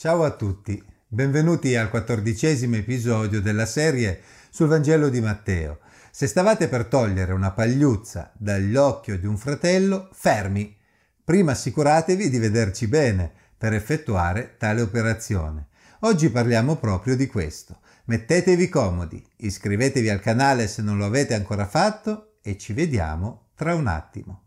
Ciao 0.00 0.24
a 0.24 0.30
tutti, 0.30 0.82
benvenuti 1.08 1.76
al 1.76 1.90
quattordicesimo 1.90 2.76
episodio 2.76 3.42
della 3.42 3.66
serie 3.66 4.22
sul 4.48 4.66
Vangelo 4.66 5.10
di 5.10 5.20
Matteo. 5.20 5.80
Se 6.10 6.26
stavate 6.26 6.68
per 6.68 6.86
togliere 6.86 7.34
una 7.34 7.50
pagliuzza 7.50 8.32
dall'occhio 8.34 9.18
di 9.18 9.26
un 9.26 9.36
fratello, 9.36 10.08
fermi. 10.12 10.74
Prima 11.22 11.52
assicuratevi 11.52 12.30
di 12.30 12.38
vederci 12.38 12.86
bene 12.86 13.30
per 13.58 13.74
effettuare 13.74 14.54
tale 14.56 14.80
operazione. 14.80 15.66
Oggi 15.98 16.30
parliamo 16.30 16.76
proprio 16.76 17.14
di 17.14 17.26
questo. 17.26 17.80
Mettetevi 18.06 18.70
comodi, 18.70 19.22
iscrivetevi 19.36 20.08
al 20.08 20.20
canale 20.20 20.66
se 20.66 20.80
non 20.80 20.96
lo 20.96 21.04
avete 21.04 21.34
ancora 21.34 21.66
fatto 21.66 22.38
e 22.40 22.56
ci 22.56 22.72
vediamo 22.72 23.48
tra 23.54 23.74
un 23.74 23.86
attimo. 23.86 24.44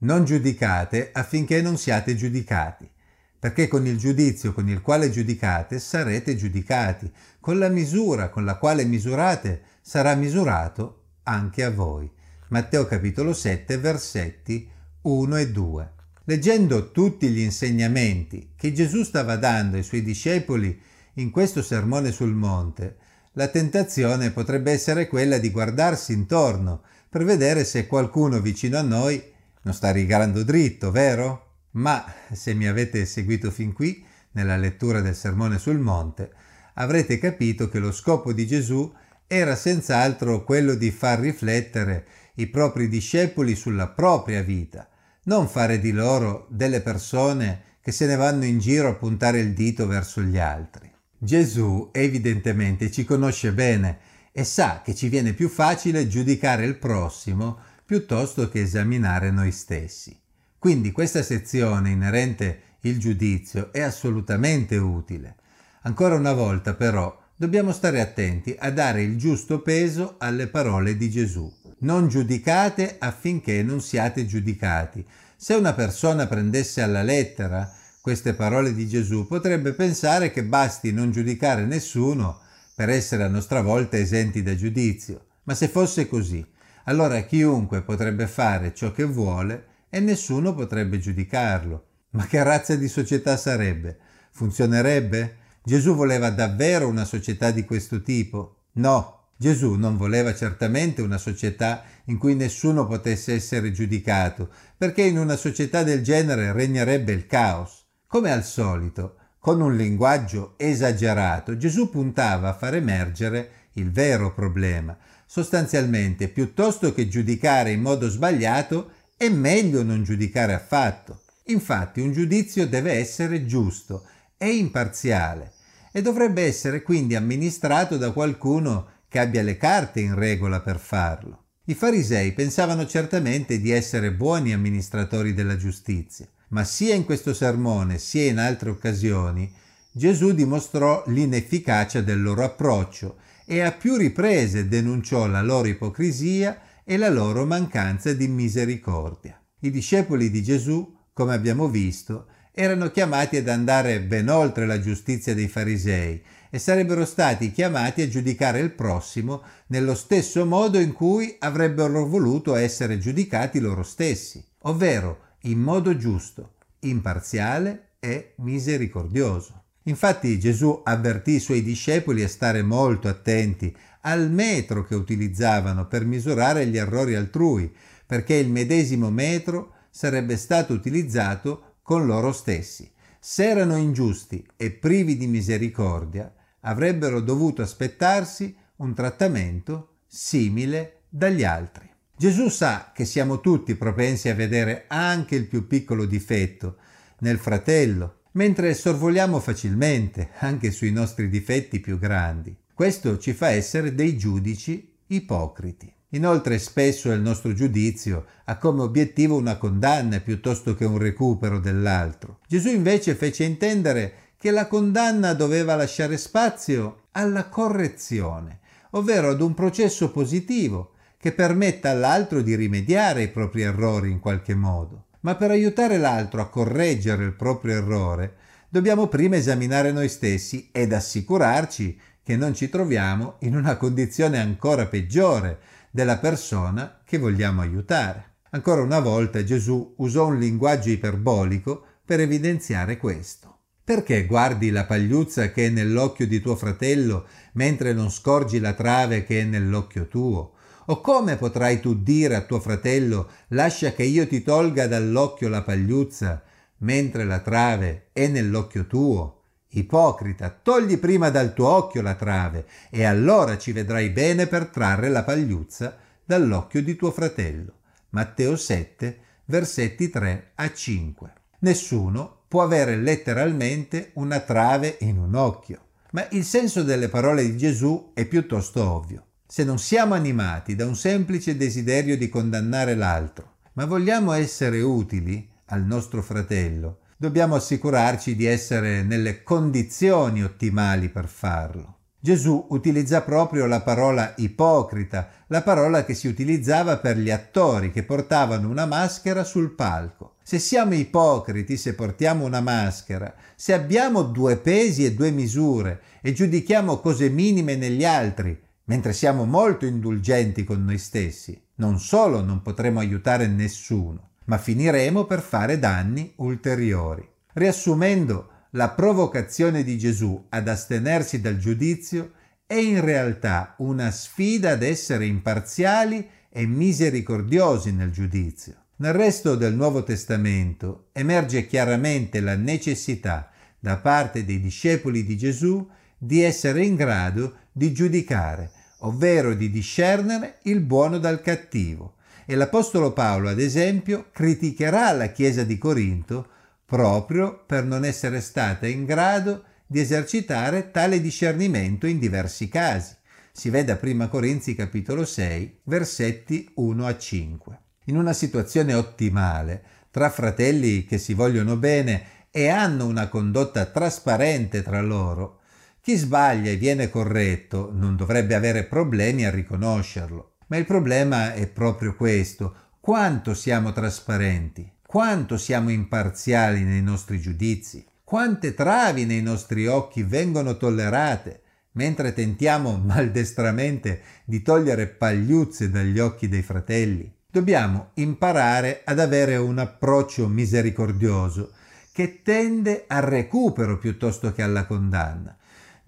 Non 0.00 0.24
giudicate 0.24 1.10
affinché 1.12 1.60
non 1.60 1.76
siate 1.76 2.14
giudicati, 2.14 2.88
perché 3.36 3.66
con 3.66 3.84
il 3.84 3.98
giudizio 3.98 4.52
con 4.52 4.68
il 4.68 4.80
quale 4.80 5.10
giudicate 5.10 5.80
sarete 5.80 6.36
giudicati, 6.36 7.10
con 7.40 7.58
la 7.58 7.68
misura 7.68 8.28
con 8.28 8.44
la 8.44 8.58
quale 8.58 8.84
misurate 8.84 9.62
sarà 9.80 10.14
misurato 10.14 11.02
anche 11.24 11.64
a 11.64 11.72
voi. 11.72 12.08
Matteo 12.50 12.86
capitolo 12.86 13.32
7 13.32 13.76
versetti 13.78 14.70
1 15.02 15.36
e 15.36 15.50
2. 15.50 15.92
Leggendo 16.26 16.92
tutti 16.92 17.28
gli 17.30 17.40
insegnamenti 17.40 18.52
che 18.54 18.72
Gesù 18.72 19.02
stava 19.02 19.34
dando 19.34 19.78
ai 19.78 19.82
suoi 19.82 20.04
discepoli 20.04 20.80
in 21.14 21.30
questo 21.32 21.60
sermone 21.60 22.12
sul 22.12 22.34
monte, 22.34 22.98
la 23.32 23.48
tentazione 23.48 24.30
potrebbe 24.30 24.70
essere 24.70 25.08
quella 25.08 25.38
di 25.38 25.50
guardarsi 25.50 26.12
intorno 26.12 26.82
per 27.08 27.24
vedere 27.24 27.64
se 27.64 27.88
qualcuno 27.88 28.40
vicino 28.40 28.78
a 28.78 28.82
noi 28.82 29.36
non 29.68 29.76
sta 29.76 29.90
rigando 29.90 30.44
dritto, 30.44 30.90
vero? 30.90 31.56
Ma 31.72 32.02
se 32.32 32.54
mi 32.54 32.66
avete 32.66 33.04
seguito 33.04 33.50
fin 33.50 33.74
qui, 33.74 34.02
nella 34.30 34.56
lettura 34.56 35.02
del 35.02 35.14
Sermone 35.14 35.58
sul 35.58 35.76
Monte, 35.76 36.32
avrete 36.74 37.18
capito 37.18 37.68
che 37.68 37.78
lo 37.78 37.92
scopo 37.92 38.32
di 38.32 38.46
Gesù 38.46 38.90
era 39.26 39.54
senz'altro 39.56 40.42
quello 40.42 40.74
di 40.74 40.90
far 40.90 41.18
riflettere 41.20 42.06
i 42.36 42.46
propri 42.46 42.88
discepoli 42.88 43.54
sulla 43.54 43.88
propria 43.88 44.40
vita, 44.40 44.88
non 45.24 45.48
fare 45.48 45.78
di 45.80 45.92
loro 45.92 46.46
delle 46.48 46.80
persone 46.80 47.76
che 47.82 47.92
se 47.92 48.06
ne 48.06 48.16
vanno 48.16 48.46
in 48.46 48.58
giro 48.60 48.88
a 48.88 48.94
puntare 48.94 49.40
il 49.40 49.52
dito 49.52 49.86
verso 49.86 50.22
gli 50.22 50.38
altri. 50.38 50.90
Gesù 51.18 51.90
evidentemente 51.92 52.90
ci 52.90 53.04
conosce 53.04 53.52
bene 53.52 53.98
e 54.32 54.44
sa 54.44 54.80
che 54.82 54.94
ci 54.94 55.08
viene 55.08 55.34
più 55.34 55.50
facile 55.50 56.08
giudicare 56.08 56.64
il 56.64 56.78
prossimo 56.78 57.58
piuttosto 57.88 58.50
che 58.50 58.60
esaminare 58.60 59.30
noi 59.30 59.50
stessi. 59.50 60.14
Quindi 60.58 60.92
questa 60.92 61.22
sezione 61.22 61.88
inerente 61.88 62.76
il 62.80 62.98
giudizio 62.98 63.72
è 63.72 63.80
assolutamente 63.80 64.76
utile. 64.76 65.36
Ancora 65.84 66.14
una 66.14 66.34
volta 66.34 66.74
però 66.74 67.18
dobbiamo 67.34 67.72
stare 67.72 68.02
attenti 68.02 68.54
a 68.58 68.70
dare 68.70 69.00
il 69.00 69.16
giusto 69.16 69.62
peso 69.62 70.16
alle 70.18 70.48
parole 70.48 70.98
di 70.98 71.08
Gesù. 71.08 71.50
Non 71.78 72.08
giudicate 72.08 72.96
affinché 72.98 73.62
non 73.62 73.80
siate 73.80 74.26
giudicati. 74.26 75.02
Se 75.34 75.54
una 75.54 75.72
persona 75.72 76.26
prendesse 76.26 76.82
alla 76.82 77.02
lettera 77.02 77.72
queste 78.02 78.34
parole 78.34 78.74
di 78.74 78.86
Gesù 78.86 79.26
potrebbe 79.26 79.72
pensare 79.72 80.30
che 80.30 80.44
basti 80.44 80.92
non 80.92 81.10
giudicare 81.10 81.64
nessuno 81.64 82.40
per 82.74 82.90
essere 82.90 83.22
a 83.22 83.28
nostra 83.28 83.62
volta 83.62 83.96
esenti 83.96 84.42
da 84.42 84.54
giudizio. 84.54 85.24
Ma 85.44 85.54
se 85.54 85.68
fosse 85.68 86.06
così, 86.06 86.44
allora 86.88 87.20
chiunque 87.20 87.82
potrebbe 87.82 88.26
fare 88.26 88.74
ciò 88.74 88.92
che 88.92 89.04
vuole 89.04 89.66
e 89.90 90.00
nessuno 90.00 90.54
potrebbe 90.54 90.98
giudicarlo. 90.98 91.84
Ma 92.10 92.26
che 92.26 92.42
razza 92.42 92.74
di 92.76 92.88
società 92.88 93.36
sarebbe? 93.36 93.98
Funzionerebbe? 94.30 95.36
Gesù 95.62 95.94
voleva 95.94 96.30
davvero 96.30 96.88
una 96.88 97.04
società 97.04 97.50
di 97.50 97.64
questo 97.64 98.00
tipo? 98.00 98.68
No, 98.72 99.32
Gesù 99.36 99.74
non 99.74 99.98
voleva 99.98 100.34
certamente 100.34 101.02
una 101.02 101.18
società 101.18 101.84
in 102.06 102.16
cui 102.16 102.34
nessuno 102.34 102.86
potesse 102.86 103.34
essere 103.34 103.70
giudicato, 103.70 104.48
perché 104.76 105.02
in 105.02 105.18
una 105.18 105.36
società 105.36 105.82
del 105.82 106.02
genere 106.02 106.52
regnerebbe 106.52 107.12
il 107.12 107.26
caos. 107.26 107.84
Come 108.06 108.32
al 108.32 108.44
solito, 108.44 109.16
con 109.38 109.60
un 109.60 109.76
linguaggio 109.76 110.54
esagerato, 110.56 111.58
Gesù 111.58 111.90
puntava 111.90 112.48
a 112.48 112.54
far 112.54 112.76
emergere 112.76 113.50
il 113.78 113.90
vero 113.90 114.32
problema, 114.32 114.96
Sostanzialmente, 115.30 116.28
piuttosto 116.28 116.94
che 116.94 117.06
giudicare 117.06 117.70
in 117.70 117.82
modo 117.82 118.08
sbagliato, 118.08 118.92
è 119.14 119.28
meglio 119.28 119.82
non 119.82 120.02
giudicare 120.02 120.54
affatto. 120.54 121.20
Infatti 121.48 122.00
un 122.00 122.12
giudizio 122.12 122.66
deve 122.66 122.92
essere 122.92 123.44
giusto 123.44 124.04
e 124.38 124.48
imparziale 124.56 125.52
e 125.92 126.00
dovrebbe 126.00 126.44
essere 126.44 126.80
quindi 126.80 127.14
amministrato 127.14 127.98
da 127.98 128.10
qualcuno 128.12 128.86
che 129.06 129.18
abbia 129.18 129.42
le 129.42 129.58
carte 129.58 130.00
in 130.00 130.14
regola 130.14 130.60
per 130.60 130.78
farlo. 130.78 131.44
I 131.64 131.74
farisei 131.74 132.32
pensavano 132.32 132.86
certamente 132.86 133.60
di 133.60 133.70
essere 133.70 134.12
buoni 134.12 134.54
amministratori 134.54 135.34
della 135.34 135.58
giustizia, 135.58 136.26
ma 136.48 136.64
sia 136.64 136.94
in 136.94 137.04
questo 137.04 137.34
sermone 137.34 137.98
sia 137.98 138.24
in 138.24 138.38
altre 138.38 138.70
occasioni 138.70 139.52
Gesù 139.90 140.32
dimostrò 140.32 141.02
l'inefficacia 141.06 142.00
del 142.00 142.22
loro 142.22 142.44
approccio 142.44 143.16
e 143.50 143.62
a 143.62 143.72
più 143.72 143.96
riprese 143.96 144.68
denunciò 144.68 145.26
la 145.26 145.40
loro 145.40 145.68
ipocrisia 145.68 146.60
e 146.84 146.98
la 146.98 147.08
loro 147.08 147.46
mancanza 147.46 148.12
di 148.12 148.28
misericordia. 148.28 149.42
I 149.60 149.70
discepoli 149.70 150.30
di 150.30 150.42
Gesù, 150.42 150.94
come 151.14 151.32
abbiamo 151.32 151.66
visto, 151.68 152.26
erano 152.52 152.90
chiamati 152.90 153.38
ad 153.38 153.48
andare 153.48 154.02
ben 154.02 154.28
oltre 154.28 154.66
la 154.66 154.78
giustizia 154.78 155.34
dei 155.34 155.48
farisei 155.48 156.22
e 156.50 156.58
sarebbero 156.58 157.06
stati 157.06 157.50
chiamati 157.50 158.02
a 158.02 158.08
giudicare 158.08 158.60
il 158.60 158.72
prossimo 158.72 159.42
nello 159.68 159.94
stesso 159.94 160.44
modo 160.44 160.78
in 160.78 160.92
cui 160.92 161.36
avrebbero 161.38 162.04
voluto 162.06 162.54
essere 162.54 162.98
giudicati 162.98 163.60
loro 163.60 163.82
stessi, 163.82 164.44
ovvero 164.62 165.36
in 165.42 165.58
modo 165.58 165.96
giusto, 165.96 166.56
imparziale 166.80 167.92
e 167.98 168.34
misericordioso. 168.36 169.62
Infatti 169.88 170.38
Gesù 170.38 170.82
avvertì 170.84 171.32
i 171.32 171.40
suoi 171.40 171.62
discepoli 171.62 172.22
a 172.22 172.28
stare 172.28 172.62
molto 172.62 173.08
attenti 173.08 173.74
al 174.02 174.30
metro 174.30 174.84
che 174.84 174.94
utilizzavano 174.94 175.86
per 175.86 176.04
misurare 176.04 176.66
gli 176.66 176.76
errori 176.76 177.14
altrui, 177.14 177.74
perché 178.06 178.34
il 178.34 178.50
medesimo 178.50 179.10
metro 179.10 179.72
sarebbe 179.90 180.36
stato 180.36 180.74
utilizzato 180.74 181.76
con 181.82 182.04
loro 182.04 182.32
stessi. 182.32 182.90
Se 183.18 183.48
erano 183.48 183.76
ingiusti 183.76 184.46
e 184.56 184.70
privi 184.70 185.16
di 185.16 185.26
misericordia, 185.26 186.32
avrebbero 186.60 187.20
dovuto 187.20 187.62
aspettarsi 187.62 188.54
un 188.76 188.94
trattamento 188.94 190.00
simile 190.06 191.00
dagli 191.08 191.44
altri. 191.44 191.88
Gesù 192.14 192.50
sa 192.50 192.92
che 192.94 193.06
siamo 193.06 193.40
tutti 193.40 193.74
propensi 193.74 194.28
a 194.28 194.34
vedere 194.34 194.84
anche 194.88 195.34
il 195.34 195.46
più 195.46 195.66
piccolo 195.66 196.04
difetto 196.04 196.76
nel 197.20 197.38
fratello, 197.38 198.17
mentre 198.38 198.72
sorvoliamo 198.72 199.40
facilmente 199.40 200.30
anche 200.38 200.70
sui 200.70 200.92
nostri 200.92 201.28
difetti 201.28 201.80
più 201.80 201.98
grandi. 201.98 202.56
Questo 202.72 203.18
ci 203.18 203.32
fa 203.32 203.48
essere 203.48 203.96
dei 203.96 204.16
giudici 204.16 204.94
ipocriti. 205.08 205.92
Inoltre 206.10 206.60
spesso 206.60 207.10
il 207.10 207.20
nostro 207.20 207.52
giudizio 207.52 208.26
ha 208.44 208.56
come 208.56 208.82
obiettivo 208.82 209.36
una 209.36 209.56
condanna 209.56 210.20
piuttosto 210.20 210.76
che 210.76 210.84
un 210.84 210.98
recupero 210.98 211.58
dell'altro. 211.58 212.38
Gesù 212.46 212.68
invece 212.68 213.16
fece 213.16 213.42
intendere 213.42 214.12
che 214.38 214.52
la 214.52 214.68
condanna 214.68 215.32
doveva 215.32 215.74
lasciare 215.74 216.16
spazio 216.16 217.08
alla 217.10 217.48
correzione, 217.48 218.60
ovvero 218.90 219.30
ad 219.30 219.40
un 219.40 219.52
processo 219.52 220.12
positivo 220.12 220.92
che 221.18 221.32
permetta 221.32 221.90
all'altro 221.90 222.40
di 222.40 222.54
rimediare 222.54 223.22
ai 223.22 223.30
propri 223.30 223.62
errori 223.62 224.12
in 224.12 224.20
qualche 224.20 224.54
modo. 224.54 225.06
Ma 225.20 225.34
per 225.34 225.50
aiutare 225.50 225.98
l'altro 225.98 226.40
a 226.40 226.48
correggere 226.48 227.24
il 227.24 227.34
proprio 227.34 227.76
errore, 227.76 228.36
dobbiamo 228.68 229.08
prima 229.08 229.36
esaminare 229.36 229.92
noi 229.92 230.08
stessi 230.08 230.68
ed 230.72 230.92
assicurarci 230.92 232.00
che 232.22 232.36
non 232.36 232.54
ci 232.54 232.68
troviamo 232.68 233.36
in 233.40 233.56
una 233.56 233.76
condizione 233.76 234.38
ancora 234.38 234.86
peggiore 234.86 235.60
della 235.90 236.18
persona 236.18 237.00
che 237.04 237.18
vogliamo 237.18 237.62
aiutare. 237.62 238.36
Ancora 238.50 238.82
una 238.82 239.00
volta 239.00 239.42
Gesù 239.44 239.94
usò 239.98 240.26
un 240.26 240.38
linguaggio 240.38 240.90
iperbolico 240.90 241.84
per 242.04 242.20
evidenziare 242.20 242.96
questo. 242.96 243.60
Perché 243.82 244.26
guardi 244.26 244.70
la 244.70 244.84
pagliuzza 244.84 245.50
che 245.50 245.66
è 245.66 245.70
nell'occhio 245.70 246.26
di 246.26 246.40
tuo 246.40 246.56
fratello 246.56 247.26
mentre 247.52 247.94
non 247.94 248.10
scorgi 248.10 248.60
la 248.60 248.74
trave 248.74 249.24
che 249.24 249.40
è 249.40 249.44
nell'occhio 249.44 250.08
tuo? 250.08 250.52
O 250.90 251.02
come 251.02 251.36
potrai 251.36 251.80
tu 251.80 252.02
dire 252.02 252.34
a 252.34 252.40
tuo 252.40 252.60
fratello 252.60 253.28
lascia 253.48 253.92
che 253.92 254.04
io 254.04 254.26
ti 254.26 254.42
tolga 254.42 254.86
dall'occhio 254.86 255.50
la 255.50 255.62
pagliuzza, 255.62 256.42
mentre 256.78 257.24
la 257.24 257.40
trave 257.40 258.06
è 258.14 258.26
nell'occhio 258.26 258.86
tuo? 258.86 259.42
Ipocrita, 259.72 260.48
togli 260.48 260.96
prima 260.96 261.28
dal 261.28 261.52
tuo 261.52 261.68
occhio 261.68 262.00
la 262.00 262.14
trave, 262.14 262.66
e 262.88 263.04
allora 263.04 263.58
ci 263.58 263.72
vedrai 263.72 264.08
bene 264.08 264.46
per 264.46 264.68
trarre 264.68 265.10
la 265.10 265.24
pagliuzza 265.24 265.94
dall'occhio 266.24 266.82
di 266.82 266.96
tuo 266.96 267.10
fratello. 267.10 267.72
Matteo 268.10 268.56
7, 268.56 269.18
versetti 269.44 270.08
3 270.08 270.52
a 270.54 270.72
5. 270.72 271.32
Nessuno 271.58 272.44
può 272.48 272.62
avere 272.62 272.96
letteralmente 272.96 274.12
una 274.14 274.40
trave 274.40 274.96
in 275.00 275.18
un 275.18 275.34
occhio, 275.34 275.80
ma 276.12 276.26
il 276.30 276.44
senso 276.44 276.82
delle 276.82 277.10
parole 277.10 277.42
di 277.42 277.58
Gesù 277.58 278.12
è 278.14 278.24
piuttosto 278.24 278.90
ovvio. 278.90 279.24
Se 279.50 279.64
non 279.64 279.78
siamo 279.78 280.12
animati 280.12 280.76
da 280.76 280.84
un 280.84 280.94
semplice 280.94 281.56
desiderio 281.56 282.18
di 282.18 282.28
condannare 282.28 282.94
l'altro, 282.94 283.54
ma 283.72 283.86
vogliamo 283.86 284.32
essere 284.32 284.82
utili 284.82 285.48
al 285.68 285.86
nostro 285.86 286.22
fratello, 286.22 286.98
dobbiamo 287.16 287.54
assicurarci 287.54 288.36
di 288.36 288.44
essere 288.44 289.02
nelle 289.02 289.42
condizioni 289.42 290.44
ottimali 290.44 291.08
per 291.08 291.28
farlo. 291.28 291.96
Gesù 292.20 292.66
utilizza 292.68 293.22
proprio 293.22 293.64
la 293.64 293.80
parola 293.80 294.34
ipocrita, 294.36 295.30
la 295.46 295.62
parola 295.62 296.04
che 296.04 296.12
si 296.12 296.28
utilizzava 296.28 296.98
per 296.98 297.16
gli 297.16 297.30
attori 297.30 297.90
che 297.90 298.02
portavano 298.02 298.68
una 298.68 298.84
maschera 298.84 299.44
sul 299.44 299.74
palco. 299.74 300.34
Se 300.42 300.58
siamo 300.58 300.92
ipocriti, 300.92 301.78
se 301.78 301.94
portiamo 301.94 302.44
una 302.44 302.60
maschera, 302.60 303.34
se 303.56 303.72
abbiamo 303.72 304.24
due 304.24 304.58
pesi 304.58 305.06
e 305.06 305.14
due 305.14 305.30
misure 305.30 306.02
e 306.20 306.34
giudichiamo 306.34 306.98
cose 306.98 307.30
minime 307.30 307.76
negli 307.76 308.04
altri, 308.04 308.66
mentre 308.88 309.12
siamo 309.12 309.44
molto 309.44 309.86
indulgenti 309.86 310.64
con 310.64 310.84
noi 310.84 310.98
stessi, 310.98 311.60
non 311.76 312.00
solo 312.00 312.42
non 312.42 312.62
potremo 312.62 313.00
aiutare 313.00 313.46
nessuno, 313.46 314.30
ma 314.46 314.58
finiremo 314.58 315.24
per 315.24 315.40
fare 315.40 315.78
danni 315.78 316.32
ulteriori. 316.36 317.26
Riassumendo, 317.52 318.50
la 318.72 318.90
provocazione 318.90 319.82
di 319.82 319.98
Gesù 319.98 320.46
ad 320.48 320.68
astenersi 320.68 321.40
dal 321.40 321.58
giudizio 321.58 322.32
è 322.66 322.74
in 322.74 323.00
realtà 323.02 323.74
una 323.78 324.10
sfida 324.10 324.72
ad 324.72 324.82
essere 324.82 325.26
imparziali 325.26 326.28
e 326.50 326.66
misericordiosi 326.66 327.92
nel 327.92 328.10
giudizio. 328.10 328.74
Nel 328.96 329.12
resto 329.12 329.54
del 329.54 329.74
Nuovo 329.74 330.02
Testamento 330.02 331.08
emerge 331.12 331.66
chiaramente 331.66 332.40
la 332.40 332.56
necessità 332.56 333.50
da 333.78 333.96
parte 333.98 334.44
dei 334.44 334.60
discepoli 334.60 335.24
di 335.24 335.36
Gesù 335.36 335.88
di 336.18 336.42
essere 336.42 336.84
in 336.84 336.96
grado 336.96 337.54
di 337.70 337.92
giudicare, 337.92 338.72
ovvero 338.98 339.54
di 339.54 339.70
discernere 339.70 340.58
il 340.62 340.80
buono 340.80 341.18
dal 341.18 341.40
cattivo. 341.40 342.14
E 342.46 342.54
l'Apostolo 342.54 343.12
Paolo, 343.12 343.48
ad 343.48 343.60
esempio, 343.60 344.28
criticherà 344.32 345.12
la 345.12 345.26
Chiesa 345.32 345.64
di 345.64 345.76
Corinto 345.76 346.48
proprio 346.86 347.62
per 347.66 347.84
non 347.84 348.04
essere 348.04 348.40
stata 348.40 348.86
in 348.86 349.04
grado 349.04 349.64
di 349.86 350.00
esercitare 350.00 350.90
tale 350.90 351.20
discernimento 351.20 352.06
in 352.06 352.18
diversi 352.18 352.68
casi. 352.68 353.14
Si 353.52 353.70
vede 353.70 353.92
a 353.92 353.98
1 354.00 354.28
Corinzi 354.28 354.74
capitolo 354.74 355.24
6, 355.24 355.80
versetti 355.84 356.70
1 356.74 357.06
a 357.06 357.18
5. 357.18 357.78
In 358.04 358.16
una 358.16 358.32
situazione 358.32 358.94
ottimale, 358.94 359.82
tra 360.10 360.30
fratelli 360.30 361.04
che 361.04 361.18
si 361.18 361.34
vogliono 361.34 361.76
bene 361.76 362.22
e 362.50 362.68
hanno 362.68 363.04
una 363.06 363.28
condotta 363.28 363.84
trasparente 363.86 364.82
tra 364.82 365.02
loro, 365.02 365.57
chi 366.00 366.16
sbaglia 366.16 366.70
e 366.70 366.76
viene 366.76 367.10
corretto 367.10 367.90
non 367.92 368.16
dovrebbe 368.16 368.54
avere 368.54 368.84
problemi 368.84 369.44
a 369.44 369.50
riconoscerlo. 369.50 370.56
Ma 370.68 370.76
il 370.76 370.84
problema 370.84 371.54
è 371.54 371.66
proprio 371.66 372.14
questo, 372.14 372.74
quanto 373.00 373.54
siamo 373.54 373.92
trasparenti 373.92 374.96
quanto 375.08 375.56
siamo 375.56 375.88
imparziali 375.88 376.82
nei 376.82 377.00
nostri 377.00 377.40
giudizi, 377.40 378.04
quante 378.22 378.74
travi 378.74 379.24
nei 379.24 379.40
nostri 379.40 379.86
occhi 379.86 380.22
vengono 380.22 380.76
tollerate, 380.76 381.62
mentre 381.92 382.34
tentiamo 382.34 382.98
maldestramente 383.02 384.20
di 384.44 384.60
togliere 384.60 385.06
pagliuzze 385.06 385.88
dagli 385.88 386.18
occhi 386.18 386.46
dei 386.46 386.60
fratelli. 386.60 387.32
Dobbiamo 387.50 388.10
imparare 388.16 389.00
ad 389.06 389.18
avere 389.18 389.56
un 389.56 389.78
approccio 389.78 390.46
misericordioso 390.46 391.72
che 392.12 392.42
tende 392.42 393.04
al 393.06 393.22
recupero 393.22 393.96
piuttosto 393.96 394.52
che 394.52 394.60
alla 394.60 394.84
condanna. 394.84 395.56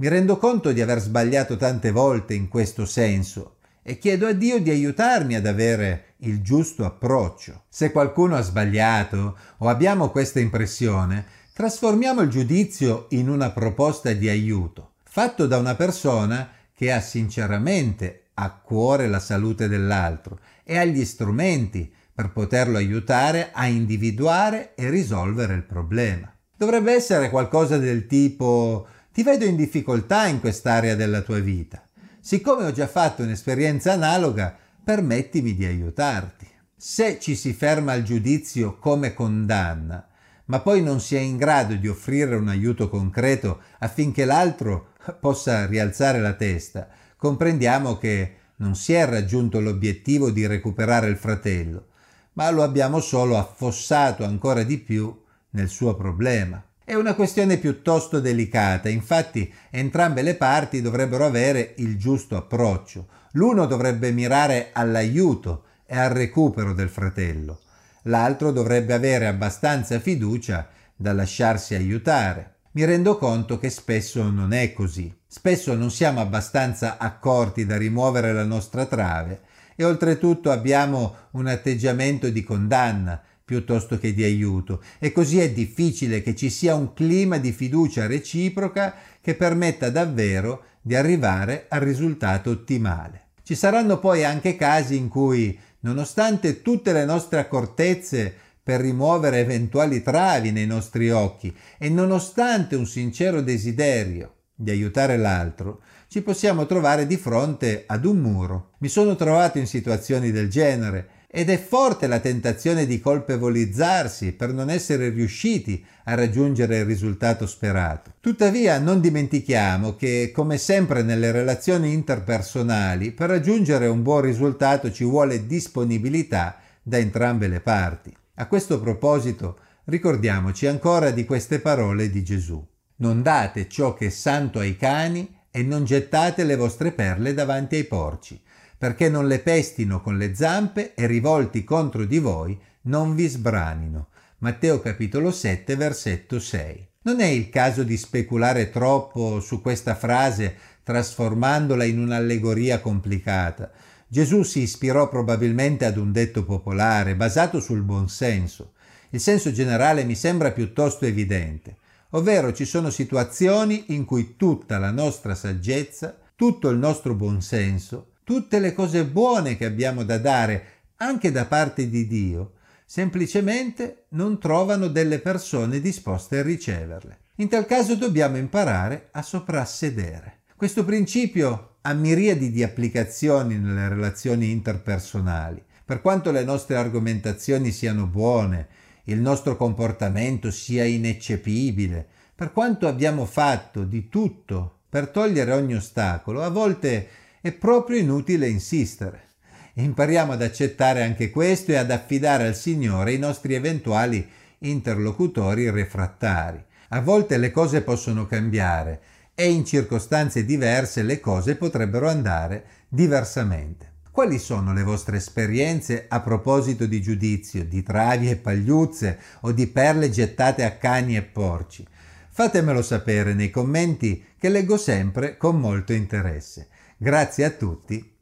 Mi 0.01 0.09
rendo 0.09 0.39
conto 0.39 0.73
di 0.73 0.81
aver 0.81 0.99
sbagliato 0.99 1.59
tante 1.59 1.91
volte 1.91 2.33
in 2.33 2.49
questo 2.49 2.87
senso 2.87 3.57
e 3.83 3.99
chiedo 3.99 4.27
a 4.27 4.33
Dio 4.33 4.59
di 4.59 4.71
aiutarmi 4.71 5.35
ad 5.35 5.45
avere 5.45 6.15
il 6.21 6.41
giusto 6.41 6.87
approccio. 6.87 7.65
Se 7.69 7.93
qualcuno 7.93 8.35
ha 8.35 8.41
sbagliato 8.41 9.37
o 9.59 9.69
abbiamo 9.69 10.09
questa 10.09 10.41
impressione, 10.41 11.27
trasformiamo 11.53 12.23
il 12.23 12.31
giudizio 12.31 13.09
in 13.11 13.29
una 13.29 13.51
proposta 13.51 14.11
di 14.15 14.31
aiuto, 14.31 14.93
fatto 15.03 15.47
da 15.47 15.59
una 15.59 15.75
persona 15.75 16.49
che 16.73 16.91
ha 16.91 17.01
sinceramente 17.03 18.29
a 18.35 18.53
cuore 18.53 19.07
la 19.07 19.21
salute 19.21 19.69
dell'altro 19.69 20.39
e 20.65 20.79
ha 20.79 20.85
gli 20.87 21.05
strumenti 21.05 21.93
per 22.15 22.33
poterlo 22.33 22.79
aiutare 22.79 23.51
a 23.53 23.67
individuare 23.67 24.73
e 24.77 24.89
risolvere 24.89 25.53
il 25.53 25.65
problema. 25.65 26.35
Dovrebbe 26.57 26.95
essere 26.95 27.29
qualcosa 27.29 27.77
del 27.77 28.07
tipo 28.07 28.87
ti 29.13 29.23
vedo 29.23 29.45
in 29.45 29.57
difficoltà 29.57 30.27
in 30.27 30.41
quest'area 30.41 30.95
della 30.95 31.23
tua 31.23 31.41
vita. 31.41 31.83
Siccome 32.21 32.65
ho 32.65 32.73
già 32.73 32.87
fatto 32.87 33.23
un'esperienza 33.23 33.93
analoga, 33.93 34.57
permettimi 34.83 35.55
di 35.55 35.65
aiutarti. 35.65 36.49
Se 36.77 37.19
ci 37.19 37.35
si 37.35 37.53
ferma 37.53 37.93
al 37.93 38.03
giudizio 38.03 38.79
come 38.79 39.15
condanna, 39.15 40.07
ma 40.47 40.61
poi 40.61 40.83
non 40.83 41.01
si 41.01 41.17
è 41.17 41.21
in 41.21 41.37
grado 41.37 41.75
di 41.75 41.89
offrire 41.89 42.35
un 42.35 42.49
aiuto 42.49 42.89
concreto 42.89 43.61
affinché 43.79 44.25
l'altro 44.25 44.93
possa 45.21 45.67
rialzare 45.67 46.21
la 46.21 46.35
testa, 46.35 46.89
comprendiamo 47.17 47.99
che 47.99 48.37
non 48.57 48.75
si 48.75 48.93
è 48.93 49.07
raggiunto 49.07 49.61
l'obiettivo 49.61 50.31
di 50.31 50.47
recuperare 50.47 51.09
il 51.09 51.17
fratello, 51.17 51.89
ma 52.35 52.51
lo 52.51 52.63
abbiamo 52.63 53.01
solo 53.01 53.39
affossato 53.39 54.25
ancora 54.25 54.63
di 54.63 54.79
più 54.79 55.23
nel 55.51 55.69
suo 55.69 55.95
problema. 55.95 56.63
È 56.91 56.97
una 56.97 57.15
questione 57.15 57.59
piuttosto 57.59 58.19
delicata, 58.19 58.89
infatti 58.89 59.49
entrambe 59.71 60.23
le 60.23 60.35
parti 60.35 60.83
dovrebbero 60.83 61.25
avere 61.25 61.75
il 61.77 61.97
giusto 61.97 62.37
approccio. 62.37 63.07
L'uno 63.35 63.67
dovrebbe 63.67 64.11
mirare 64.11 64.71
all'aiuto 64.73 65.67
e 65.87 65.97
al 65.97 66.11
recupero 66.11 66.73
del 66.73 66.89
fratello, 66.89 67.61
l'altro 68.03 68.51
dovrebbe 68.51 68.93
avere 68.93 69.29
abbastanza 69.29 70.01
fiducia 70.01 70.69
da 70.97 71.13
lasciarsi 71.13 71.77
aiutare. 71.77 72.55
Mi 72.73 72.85
rendo 72.85 73.17
conto 73.19 73.61
che 73.61 73.71
spesso 73.71 74.29
non 74.29 74.53
è 74.53 74.73
così. 74.73 75.17
Spesso 75.29 75.77
non 75.77 75.93
siamo 75.93 76.19
abbastanza 76.21 76.99
accorti 76.99 77.67
da 77.67 77.77
rimuovere 77.77 78.33
la 78.33 78.45
nostra 78.45 78.85
trave 78.87 79.43
e 79.77 79.85
oltretutto 79.85 80.51
abbiamo 80.51 81.15
un 81.31 81.47
atteggiamento 81.47 82.29
di 82.31 82.43
condanna, 82.43 83.23
piuttosto 83.51 83.99
che 83.99 84.15
di 84.15 84.23
aiuto 84.23 84.81
e 85.01 85.11
così 85.11 85.41
è 85.41 85.51
difficile 85.51 86.23
che 86.23 86.37
ci 86.37 86.51
sia 86.51 86.77
un 86.77 86.95
clima 86.95 87.37
di 87.39 87.51
fiducia 87.51 88.07
reciproca 88.07 88.95
che 89.21 89.35
permetta 89.35 89.91
davvero 89.91 90.63
di 90.81 90.95
arrivare 90.95 91.67
al 91.69 91.81
risultato 91.81 92.51
ottimale. 92.51 93.31
Ci 93.43 93.57
saranno 93.57 93.99
poi 93.99 94.25
anche 94.25 94.55
casi 94.55 94.97
in 94.97 95.09
cui, 95.09 95.59
nonostante 95.81 96.63
tutte 96.63 96.93
le 96.93 97.05
nostre 97.05 97.41
accortezze 97.41 98.33
per 98.63 98.83
rimuovere 98.83 99.41
eventuali 99.41 100.01
travi 100.01 100.53
nei 100.53 100.67
nostri 100.67 101.11
occhi 101.11 101.53
e 101.77 101.89
nonostante 101.89 102.77
un 102.77 102.87
sincero 102.87 103.41
desiderio 103.41 104.35
di 104.55 104.71
aiutare 104.71 105.17
l'altro, 105.17 105.81
ci 106.07 106.23
possiamo 106.23 106.67
trovare 106.67 107.05
di 107.05 107.17
fronte 107.17 107.83
ad 107.89 108.05
un 108.05 108.19
muro. 108.19 108.75
Mi 108.79 108.89
sono 108.89 109.17
trovato 109.17 109.59
in 109.59 109.67
situazioni 109.67 110.31
del 110.31 110.49
genere 110.49 111.19
ed 111.33 111.49
è 111.49 111.63
forte 111.63 112.09
la 112.09 112.19
tentazione 112.19 112.87
di 112.87 112.99
colpevolizzarsi 112.99 114.33
per 114.33 114.53
non 114.53 114.69
essere 114.69 115.11
riusciti 115.11 115.85
a 116.05 116.17
raggiungere 116.17 116.79
il 116.79 116.85
risultato 116.85 117.47
sperato. 117.47 118.15
Tuttavia 118.19 118.81
non 118.81 119.01
dimentichiamo 119.01 119.95
che, 119.95 120.33
come 120.35 120.59
sempre 120.59 121.03
nelle 121.03 121.31
relazioni 121.31 121.93
interpersonali, 121.93 123.13
per 123.13 123.29
raggiungere 123.29 123.87
un 123.87 124.03
buon 124.03 124.23
risultato 124.23 124.91
ci 124.91 125.05
vuole 125.05 125.47
disponibilità 125.47 126.59
da 126.83 126.99
entrambe 126.99 127.47
le 127.47 127.61
parti. 127.61 128.13
A 128.35 128.49
questo 128.49 128.81
proposito 128.81 129.59
ricordiamoci 129.85 130.67
ancora 130.67 131.11
di 131.11 131.25
queste 131.25 131.61
parole 131.61 132.11
di 132.11 132.25
Gesù. 132.25 132.61
Non 132.97 133.23
date 133.23 133.69
ciò 133.69 133.95
che 133.95 134.07
è 134.07 134.11
santo 134.11 134.59
ai 134.59 134.77
cani 134.77 135.33
e 135.53 135.63
non 135.63 135.85
gettate 135.85 136.43
le 136.43 136.57
vostre 136.57 136.91
perle 136.91 137.35
davanti 137.35 137.77
ai 137.77 137.85
porci 137.85 138.41
perché 138.81 139.11
non 139.11 139.27
le 139.27 139.41
pestino 139.41 140.01
con 140.01 140.17
le 140.17 140.35
zampe 140.35 140.95
e 140.95 141.07
rivolti 141.07 141.65
contro 141.65 142.07
di 142.07 142.19
voi 142.19 142.59
non 142.85 143.15
vi 143.15 143.27
sbranino. 143.27 144.09
Matteo 144.39 144.81
capitolo 144.81 145.31
7 145.31 145.77
versetto 145.77 146.41
6. 146.41 146.89
Non 147.03 147.21
è 147.21 147.27
il 147.27 147.51
caso 147.51 147.83
di 147.83 147.99
speculare 147.99 148.71
troppo 148.71 149.39
su 149.41 149.61
questa 149.61 149.95
frase 149.95 150.57
trasformandola 150.83 151.85
in 151.85 151.99
un'allegoria 151.99 152.81
complicata. 152.81 153.71
Gesù 154.09 154.45
si 154.45 154.61
ispirò 154.61 155.11
probabilmente 155.11 155.85
ad 155.85 155.99
un 155.99 156.11
detto 156.11 156.43
popolare 156.47 157.15
basato 157.17 157.61
sul 157.61 157.83
buonsenso. 157.83 158.73
Il 159.11 159.21
senso 159.21 159.53
generale 159.53 160.05
mi 160.05 160.15
sembra 160.15 160.53
piuttosto 160.53 161.05
evidente, 161.05 161.77
ovvero 162.13 162.55
ci 162.55 162.65
sono 162.65 162.89
situazioni 162.89 163.85
in 163.89 164.07
cui 164.07 164.37
tutta 164.39 164.79
la 164.79 164.91
nostra 164.91 165.35
saggezza, 165.35 166.17
tutto 166.35 166.71
il 166.71 166.79
nostro 166.79 167.15
buonsenso 167.15 168.10
tutte 168.25 168.59
le 168.59 168.73
cose 168.75 169.05
buone 169.05 169.57
che 169.57 169.65
abbiamo 169.65 170.05
da 170.05 170.19
dare 170.19 170.65
anche 170.97 171.31
da 171.33 171.47
parte 171.47 171.89
di 171.89 172.07
Dio, 172.07 172.53
semplicemente 172.85 174.05
non 174.11 174.39
trovano 174.39 174.89
delle 174.89 175.19
persone 175.19 175.81
disposte 175.81 176.39
a 176.39 176.43
riceverle. 176.43 177.19
In 177.37 177.49
tal 177.49 177.65
caso 177.65 177.95
dobbiamo 177.95 178.37
imparare 178.37 179.09
a 179.13 179.23
soprassedere. 179.23 180.41
Questo 180.57 180.85
principio 180.85 181.77
ha 181.83 181.95
miriadi 181.95 182.51
di 182.51 182.63
applicazioni 182.63 183.59
nelle 183.59 183.89
relazioni 183.89 184.51
interpersonali. 184.51 185.63
Per 185.85 186.03
quanto 186.03 186.31
le 186.31 186.45
nostre 186.45 186.77
argomentazioni 186.77 187.73
siano 187.73 188.07
buone, 188.07 188.69
il 189.05 189.19
nostro 189.21 189.57
comportamento 189.57 190.51
sia 190.51 190.85
ineccepibile, 190.85 192.07
per 192.35 192.53
quanto 192.53 192.87
abbiamo 192.87 193.25
fatto 193.25 193.85
di 193.85 194.09
tutto 194.09 194.81
per 194.89 195.09
togliere 195.09 195.53
ogni 195.53 195.75
ostacolo, 195.75 196.43
a 196.43 196.49
volte 196.51 197.09
è 197.41 197.53
proprio 197.53 197.99
inutile 197.99 198.49
insistere. 198.49 199.29
Impariamo 199.75 200.33
ad 200.33 200.43
accettare 200.43 201.03
anche 201.03 201.31
questo 201.31 201.71
e 201.73 201.77
ad 201.77 201.91
affidare 201.91 202.47
al 202.47 202.55
Signore 202.55 203.13
i 203.13 203.19
nostri 203.19 203.55
eventuali 203.55 204.29
interlocutori 204.59 205.71
refrattari. 205.71 206.63
A 206.89 207.01
volte 207.01 207.39
le 207.39 207.51
cose 207.51 207.83
possono 207.83 208.27
cambiare 208.27 209.01
e 209.35 209.51
in 209.51 209.65
circostanze 209.65 210.45
diverse 210.45 211.03
le 211.03 211.21
cose 211.21 211.57
potrebbero 211.57 212.09
andare 212.09 212.65
diversamente. 212.89 213.89
Quali 214.11 214.39
sono 214.39 214.75
le 214.75 214.83
vostre 214.83 215.17
esperienze 215.17 216.07
a 216.09 216.21
proposito 216.21 216.85
di 216.85 217.01
giudizio, 217.01 217.65
di 217.65 217.83
travi 217.83 218.29
e 218.29 218.37
pagliuzze 218.37 219.19
o 219.43 219.53
di 219.53 219.67
perle 219.69 220.11
gettate 220.11 220.65
a 220.65 220.73
cani 220.73 221.17
e 221.17 221.23
porci? 221.23 221.87
Fatemelo 222.29 222.83
sapere 222.83 223.35
nei 223.35 223.51
commenti 223.51 224.25
che 224.37 224.49
leggo 224.49 224.77
sempre 224.77 225.37
con 225.37 225.59
molto 225.61 225.93
interesse. 225.93 226.69
Grazie 227.03 227.47
a 227.47 227.51
tutti, 227.51 228.19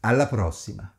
alla 0.00 0.26
prossima. 0.26 0.90